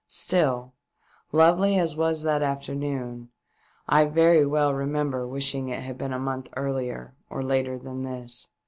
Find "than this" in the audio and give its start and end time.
7.77-8.47